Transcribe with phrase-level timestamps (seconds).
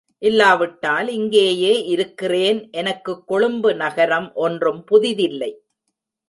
[0.21, 5.51] இல்லாவிட்டால் இங்கேயே இருக்கிறேன் எனக்கு கொழும்பு நகரம் ஒன்றும் புதிதில்லை.